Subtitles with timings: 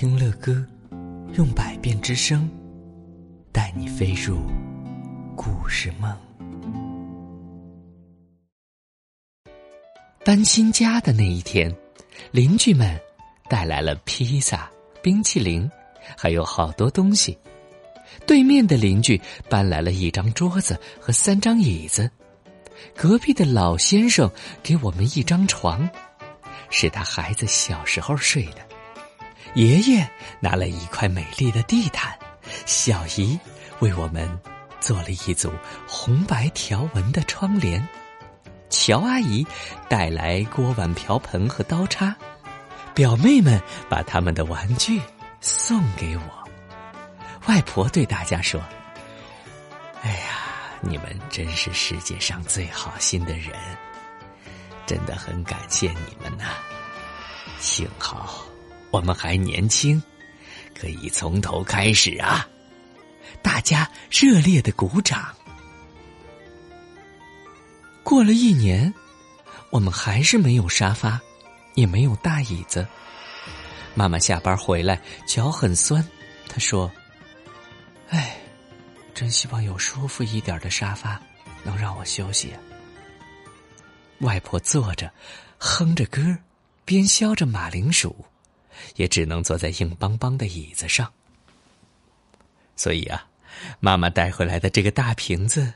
[0.00, 0.64] 听乐歌，
[1.36, 2.48] 用百变之声
[3.50, 4.38] 带你飞入
[5.34, 6.16] 故事梦。
[10.24, 11.74] 搬新家的那一天，
[12.30, 12.96] 邻居们
[13.50, 14.70] 带来了披萨、
[15.02, 15.68] 冰淇淋，
[16.16, 17.36] 还有好多东西。
[18.24, 19.20] 对面的邻居
[19.50, 22.08] 搬来了一张桌子和三张椅子，
[22.94, 24.30] 隔壁的老先生
[24.62, 25.90] 给我们一张床，
[26.70, 28.77] 是他孩子小时候睡的。
[29.54, 30.08] 爷爷
[30.40, 32.16] 拿了一块美丽的地毯，
[32.66, 33.38] 小姨
[33.80, 34.28] 为我们
[34.80, 35.52] 做了一组
[35.86, 37.86] 红白条纹的窗帘，
[38.70, 39.46] 乔阿姨
[39.88, 42.14] 带来锅碗瓢盆和刀叉，
[42.94, 45.00] 表妹们把他们的玩具
[45.40, 46.22] 送给我。
[47.46, 48.60] 外婆对大家说
[50.02, 53.52] ：“哎呀，你们真是世界上最好心的人，
[54.86, 56.44] 真的很感谢你们呐！
[57.58, 58.44] 幸好
[58.90, 60.02] 我们还年轻，
[60.78, 62.48] 可以从头开始啊！”
[63.42, 65.34] 大家热烈的鼓掌。
[68.02, 68.92] 过了一年，
[69.70, 71.20] 我们还是没有沙发，
[71.74, 72.86] 也没有大椅子。
[73.94, 76.06] 妈妈下班回来，脚很酸，
[76.48, 76.90] 她说。
[78.08, 78.40] 哎，
[79.14, 81.20] 真希望有舒服一点的沙发，
[81.62, 82.52] 能让我休息。
[84.20, 85.12] 外婆坐着，
[85.58, 86.22] 哼着歌，
[86.84, 88.24] 边削着马铃薯，
[88.96, 91.10] 也只能坐在硬邦邦的椅子上。
[92.76, 93.26] 所以啊，
[93.80, 95.74] 妈妈带回来的这个大瓶子，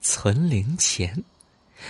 [0.00, 1.24] 存零钱。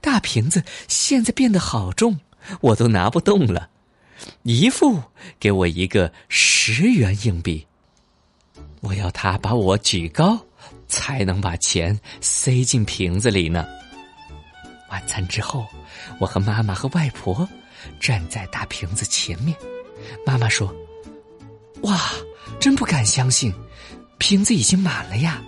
[0.00, 2.18] 大瓶子现在变得好重，
[2.60, 3.68] 我都拿不动了。
[4.42, 5.02] 姨父
[5.38, 7.66] 给我一个十元硬币。
[8.80, 10.38] 我要他把我举高，
[10.88, 13.66] 才能把钱塞进瓶子里呢。
[14.88, 15.66] 晚餐之后，
[16.18, 17.46] 我和妈妈和外婆
[18.00, 19.54] 站在大瓶子前面。
[20.24, 20.74] 妈妈说
[21.82, 22.10] ：“哇，
[22.60, 23.52] 真不敢相信，
[24.18, 25.42] 瓶子已经满了呀！”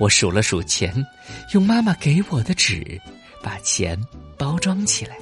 [0.00, 0.94] 我数了数钱，
[1.52, 3.00] 用妈妈给我的纸
[3.42, 4.00] 把钱
[4.38, 5.16] 包装起来。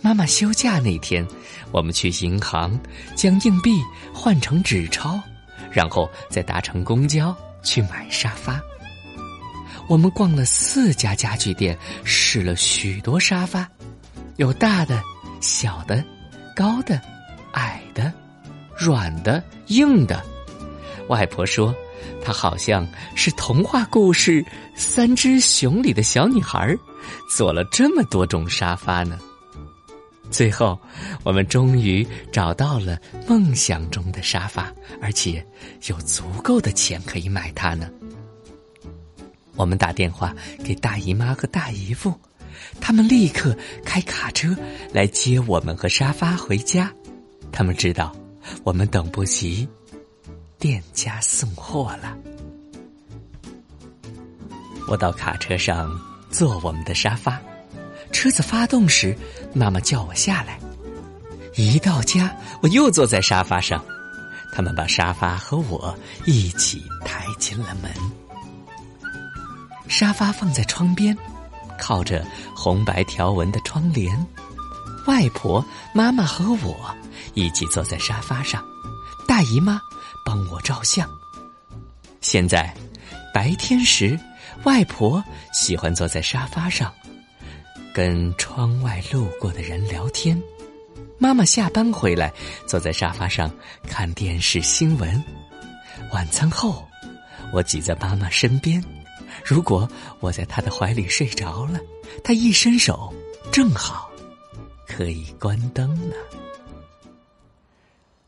[0.00, 1.26] 妈妈休假那天，
[1.72, 2.78] 我们去银行
[3.14, 3.80] 将硬币
[4.14, 5.20] 换成纸钞。
[5.72, 8.58] 然后再搭乘公交去买沙发。
[9.88, 13.68] 我们逛了四家家具店，试了许多沙发，
[14.36, 15.02] 有大的、
[15.42, 16.02] 小的、
[16.56, 16.98] 高的、
[17.52, 18.10] 矮的、
[18.74, 20.24] 软的、硬的。
[21.08, 21.72] 外婆说，
[22.24, 24.42] 她好像是童话故事
[24.74, 26.74] 《三只熊》里的小女孩，
[27.30, 29.18] 做了这么多种沙发呢。
[30.30, 30.80] 最后，
[31.22, 35.46] 我们终于找到了梦想中的沙发，而且
[35.88, 37.90] 有足够的钱可以买它呢。
[39.56, 40.34] 我们打电话
[40.64, 42.12] 给大姨妈和大姨夫，
[42.80, 44.56] 他们立刻开卡车
[44.92, 46.92] 来接我们和沙发回家。
[47.52, 48.14] 他们知道
[48.64, 49.68] 我们等不及
[50.58, 52.16] 店家送货了。
[54.88, 55.98] 我到卡车上
[56.30, 57.40] 坐我们的沙发。
[58.12, 59.16] 车子发动时，
[59.52, 60.58] 妈妈叫我下来。
[61.56, 63.84] 一到家，我又坐在沙发上。
[64.52, 67.90] 他们把沙发和我一起抬进了门。
[69.88, 71.16] 沙发放在窗边，
[71.78, 74.26] 靠着红白条纹的窗帘。
[75.06, 75.64] 外婆、
[75.94, 76.94] 妈妈和我
[77.34, 78.64] 一起坐在沙发上。
[79.28, 79.80] 大姨妈
[80.24, 81.08] 帮我照相。
[82.20, 82.74] 现在
[83.32, 84.18] 白天时，
[84.64, 85.22] 外婆
[85.52, 86.92] 喜欢坐在沙发上。
[87.94, 90.40] 跟窗外路过的人聊天，
[91.18, 92.32] 妈妈下班回来，
[92.66, 93.50] 坐在沙发上
[93.88, 95.22] 看电视新闻。
[96.12, 96.86] 晚餐后，
[97.52, 98.82] 我挤在妈妈身边。
[99.46, 101.78] 如果我在他的怀里睡着了，
[102.24, 103.14] 他一伸手，
[103.52, 104.10] 正好
[104.88, 106.16] 可以关灯呢。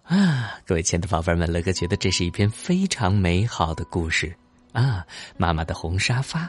[0.04, 4.32] 啊，各位亲爱的宝贝们，乐哥觉得这是一篇非常美好的故事
[4.72, 5.04] 啊！
[5.36, 6.48] 妈妈的红沙发，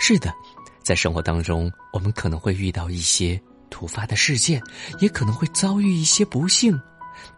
[0.00, 0.34] 是的。
[0.82, 3.40] 在生活当中，我们可能会遇到一些
[3.70, 4.60] 突发的事件，
[4.98, 6.76] 也可能会遭遇一些不幸。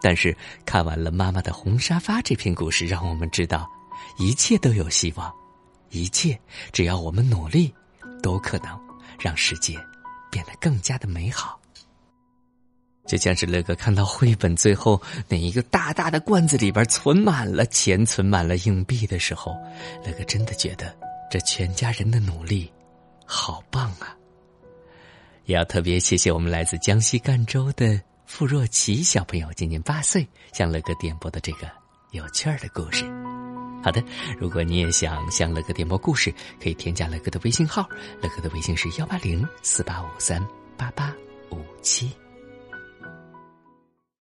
[0.01, 0.35] 但是
[0.65, 3.71] 看完了《妈妈的红沙发》这篇故事，让我们知道，
[4.17, 5.31] 一切都有希望，
[5.95, 6.39] 一切
[6.73, 7.73] 只要我们努力，
[8.23, 8.79] 都可能
[9.19, 9.79] 让世界
[10.31, 11.59] 变得更加的美好。
[13.07, 19.55] 就像是乐哥看到绘本最后那一个大大的罐子里边存满了钱、存满了硬币的时候，
[20.05, 20.97] 乐哥真的觉得
[21.31, 22.73] 这全家人的努力。
[23.27, 24.17] 好棒啊！
[25.45, 31.71] 也要特别谢谢我们来自江西赣州的傅若琪小朋友，今年八岁，向乐哥点播的这个
[32.13, 33.24] 有趣儿的故事。
[33.85, 34.03] 好的，
[34.39, 37.87] 如果你也想向乐哥点播故事，可以添加乐哥的微信号，
[38.23, 40.43] 乐哥的微信是幺八零四八五三
[40.75, 41.15] 八八
[41.51, 42.11] 五七。